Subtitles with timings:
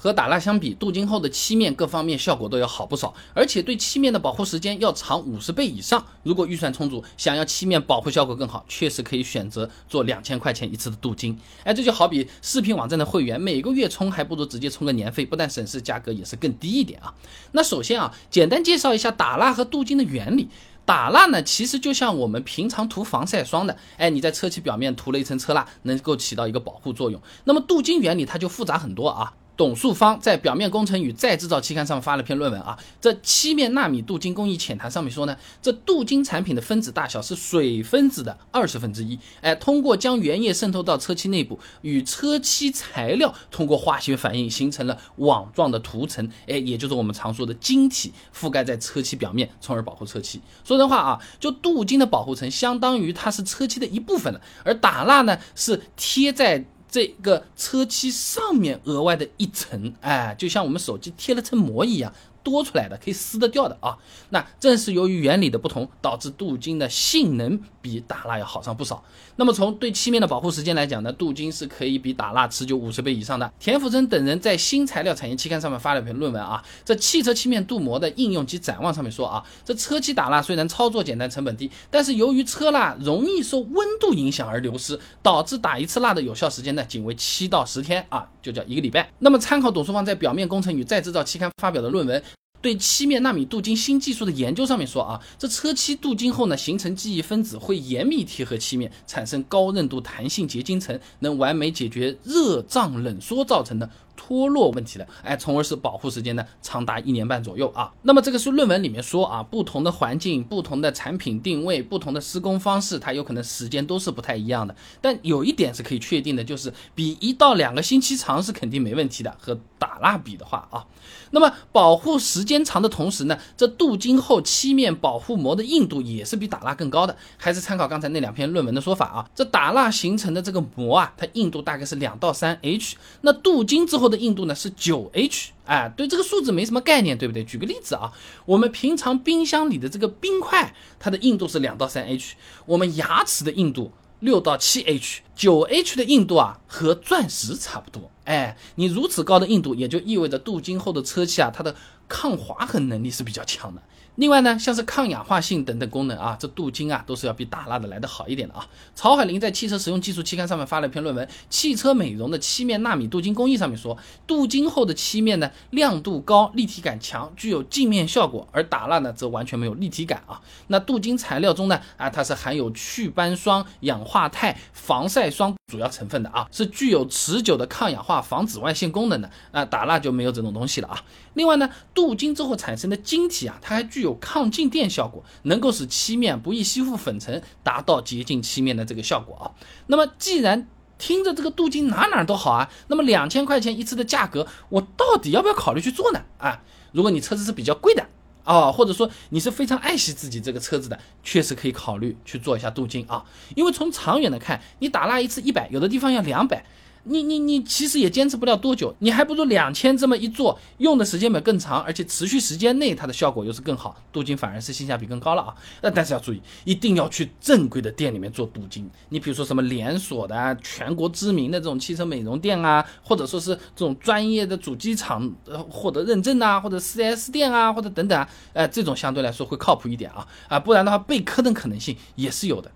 [0.00, 6.02] 和打蜡相比，镀金后的漆面各方面效果都要好不少，而且对漆面的保护时间要长五十倍以上。
[6.22, 11.36] 如果预算充足，想要漆面保护效果更好，确实可以选择做两千块钱一次的镀金。
[11.64, 17.12] 哎，这就好比视频网站的会员，每个月充还不如直接充个年费，不但省事，价格也是更低一点啊。
[17.50, 20.48] 那首先啊，简单介绍一下打蜡和镀金的原理。
[20.84, 27.20] 打蜡呢，其实就像我们平常涂防晒霜的，哎，你在车漆表面涂了一层车蜡，能够起到一个保护作用。
[27.44, 29.34] 那么镀金原理它就复杂很多啊。
[29.58, 50.40] 董树芳在《表面工程与再制造》期刊上发了篇论文啊，这七面纳米镀金工艺浅谈上面说呢，这镀金产品的分子大小是水分子的二十分之一，哎，通过将原液渗透到车漆内部，与车漆材料通过化学反应形成了网状的涂层，哎，也就是我们常说的晶体，覆盖在车漆表面，从而保护车漆。
[50.64, 56.64] 说真话啊，就镀金的保护层相当于它是车漆的一部分了，而打蜡呢是贴在。
[56.90, 62.12] 这个车漆上面额外的一层，哎，就像我们手机贴了层膜一样。
[62.48, 63.96] 多出来的可以撕得掉的啊，
[64.30, 69.02] 那正是由于原理的不同，导致镀金的性能比打蜡要好上不少。
[69.36, 73.52] 那么从对漆面的保护时间来讲呢，镀金是可以比打蜡持久五十倍以上的。
[73.60, 89.08] 田福珍等人在新材料产业期刊上面发了一篇论文啊，这汽车漆面镀膜的应用及展望上面说啊，这车漆打蜡虽然操作简单、成本低，但是由于车蜡容易受温度影响而流失，导致打一次蜡的有效时间呢仅为七到十天啊，就叫一个礼拜。
[89.20, 92.22] 那么参考董书芳在《表面工程与再制造》期刊发表的论文。
[92.60, 103.88] 对漆面纳米镀金新技术的研究上面说啊，这车漆镀金后呢，形成记忆分子会严密贴合漆面，产生高韧度弹性结晶层，能完美解决热胀冷缩造成的。
[104.18, 107.92] 脱落问题的，哎，从而是保护时间呢长达一年半左右啊。
[108.02, 114.74] 那么这个是论文里面说啊，不同的环境、不同的产品定位、不同的施工方式，它有可能时间都是不太一样的。
[115.00, 119.36] 但有一点是可以确定的，就是比一到两个星期长是肯定没问题的。
[119.38, 120.84] 和打蜡比的话啊，
[121.30, 127.16] 那么保护时间长的同时呢，这镀金后漆面保护膜的硬度也是比打蜡更高的。
[127.36, 134.07] 还是参考刚才那两篇论文的说法啊，这打蜡形成的这个膜啊，它硬度大概是两到三 H，那镀金之后。
[134.08, 137.44] 的硬度呢是九 H，哎，对这个数字没什么概念，对不对？
[137.44, 138.12] 举个例子啊，
[138.46, 142.34] 我们平常冰箱里的这个冰块，它的硬度是两到三 H，
[142.66, 151.74] 我们牙齿的硬度六到七 H，九 H 的硬度啊和钻石差不多，哎，你如此高的硬度，也就意味着镀金后的车漆啊，它的
[152.08, 153.82] 抗划痕能力是比较强的。
[154.18, 158.66] 另外呢，像是抗氧化性等等功能啊，这镀金啊都是要比打蜡的来的好一点的啊。
[158.92, 163.96] 曹海林在《汽车实用技术》期刊上面发了一篇论文，《汽车美容的漆面纳米镀金工艺》上面说，
[164.26, 170.42] 镀金后的漆面呢亮度高、立体感强，具有镜面效果，而打蜡呢则完全没有立体感啊。
[170.66, 179.64] 那镀金材料中呢啊，它是含有祛斑霜、氧化钛、防晒霜主要成分的啊，是具有持久的抗氧化、防紫外线功能的啊。
[179.66, 181.04] 打蜡就没有这种东西了啊。
[181.34, 189.44] 另外呢，镀金之后产生的晶体啊，它还具有有抗静电效果，能够使漆面不易吸附粉尘，达到洁净漆面的这个效果啊。
[189.88, 196.22] 那么既然听着这个镀金哪哪都好啊，那么两千块钱一次的价格，我到底要不要考虑去做呢？
[196.38, 196.62] 啊，
[196.92, 198.06] 如果你车子是比较贵的
[198.48, 203.22] 啊，或者说你是非常爱惜自己这个车子的，确实可以考虑去做一下镀金啊。
[203.54, 206.64] 因为从长远的看，你打蜡一次一百，有的地方要两百。
[207.08, 215.54] 你你你其实也坚持不了多久，你还不如两千这么一做，用的时间本更长，而且持续时间内它的效果又是更好，镀金反而是性价比更高了啊。
[215.82, 218.88] 那但是要注意，一定要去正规的店里面做镀金。
[219.08, 232.70] 你比如说什么连锁的、啊全国知名的这种汽车美容店啊，或者说是这种专业的主机厂呃获得认证啊，或者 4S 店啊，或者等等啊，呃，这种相对来说会靠谱一点啊啊，不然的话被坑的可能性也是有的。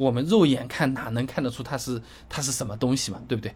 [0.00, 3.54] 我们肉眼看哪能看得出它是它是什么东西嘛，对不对？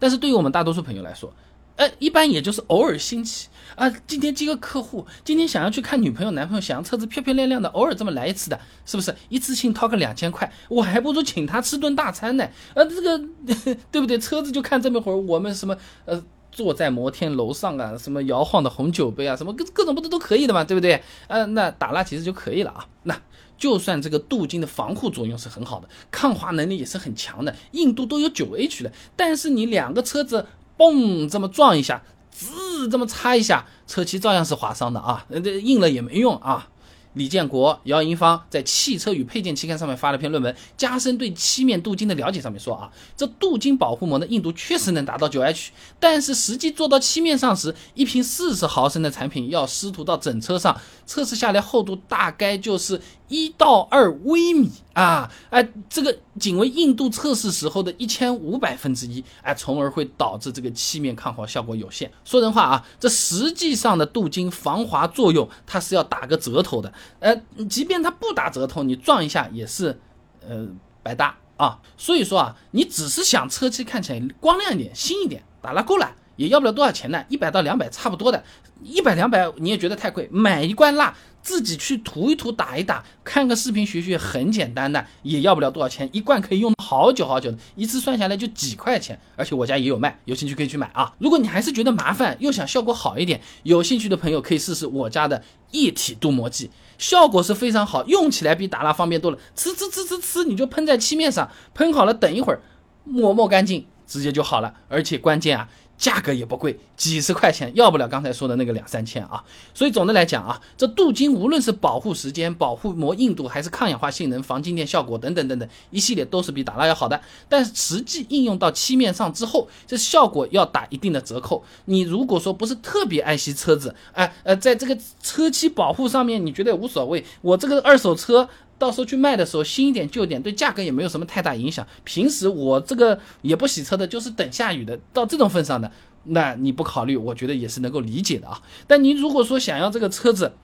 [0.00, 1.32] 但是对于我们大多数朋友来说，
[1.76, 12.48] 呃，一般也就是偶尔兴起啊，今天接个客户，今天想要去看女朋友男朋友，想要车子漂漂亮亮的，偶尔这么来一次的，是不是一次性掏个两千块，我还不如请他吃顿大餐呢？
[12.74, 13.16] 呃，这个
[13.92, 14.18] 对不对？
[14.18, 16.20] 车子就看这么会儿，我们什么呃，
[16.52, 21.02] 坐在摩天楼上啊，什么摇晃的红酒杯啊，什么各各种不都都可以的嘛，对不对？
[21.26, 23.20] 呃，那打蜡其实就可以了啊，那。
[23.58, 30.44] 就算这个镀金的防护作用是很好的，抗滑能力也是很强的，硬度都有九 H 的，但是你两个车子
[30.76, 36.70] 嘣这么撞一下，滋这么擦一下，车漆照样是划伤的啊，这硬了也没用啊。
[37.14, 42.40] 李建国、姚银芳在《汽车与配件》期刊上面发了篇论文，加深对漆面镀金的了解。
[42.40, 45.70] 上面说啊，这镀金保护膜的硬度确实能达到九 H，
[46.00, 62.10] 但是实际做到漆面上时，一瓶四十毫升的产品要湿涂到整车上，测试下来厚度大概就是一到二微米啊，哎，这个仅为硬度测试时候的一千五百分之一，哎，从而会导致这个漆面抗滑效果有限。
[62.24, 67.34] 说人话啊，这实际上的镀金防滑作用它是要打个折头的，呃，
[67.68, 69.98] 即便它不打折头，你撞一下也是，
[70.46, 70.66] 呃，
[71.02, 71.78] 白搭啊。
[71.96, 76.14] 所以说啊，你只是想车漆看起来光亮一点、新一点，打了够了。
[76.36, 78.42] 也要不了多少钱呢，一百到两百差不多的，
[78.82, 91.12] 一百两百你也觉得太贵，买一罐蜡自己去涂一涂打一打，看个视频学学很简单的，也要不了多少钱，一罐可以用好久好久的，一次算下来就几块钱，而且我家也有卖，有兴趣可以去买啊。
[91.18, 95.42] 如果你还是觉得麻烦，又想效果好一点，有兴趣的朋友可以试试我家的
[95.72, 102.62] 液体镀膜剂，效果是非常好，用起来比打蜡方便多了，呲呲呲呲呲，你就喷在漆面上，喷好了等一会儿
[103.04, 105.68] 抹抹干净，直接就好了，而且关键啊。
[105.96, 109.44] 价格也不贵，几十块钱，要不了刚才说的那个两三千啊。
[109.72, 117.20] 所以总的来讲啊，这镀金无论是保护时间、保护膜硬度，还是抗氧化性能、防静电效果等等等等一系列，都是比打蜡要好的。
[117.48, 121.62] 但是实际应用到漆面上之后，这效果要打一定的折扣。
[121.84, 128.48] 你如果说不是特别爱惜车子，哎呃，在这个车漆保护上面，你觉得无所谓，我这个二手车。
[128.82, 131.86] 到时候去卖的时候，新一点旧一点，对价格也没有什么太大影响。
[132.02, 135.88] 平时我这个也不洗车的，就是等下雨的，到这种份上的，
[136.24, 138.60] 那你不考虑，我觉得也是能够理解的啊。
[138.88, 140.54] 但你如果说想要这个车子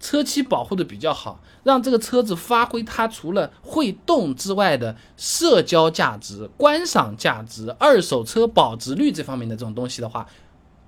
[0.00, 10.26] 车漆保护的比较好，让这个车子发挥它除了会动之外的社交价值、观赏价值、二手车保值率这方面的这种东西的话，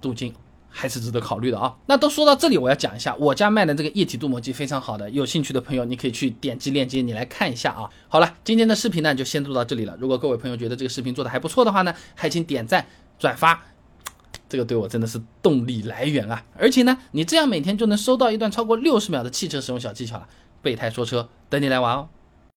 [0.01, 0.33] 镀金。
[0.71, 1.77] 还是值得考虑的啊。
[1.87, 7.91] 那都说到这里，我要讲一下我家卖的这个液体镀膜机非常好的，有兴趣的朋友你可以去点击链接，你来看一下啊。
[8.09, 9.97] 好了，今天的视频呢就先做到这里了。
[10.01, 12.87] 如果各位朋友觉得这个视频做的还不错的话呢，还请点赞
[13.19, 13.63] 转发，
[14.49, 16.45] 这个对我真的是动力来源啊。
[16.57, 20.27] 而且呢，你这样每天就能收到一段超过六十秒的汽车使用小技巧了。
[20.63, 22.09] 备胎说车，等你来玩哦。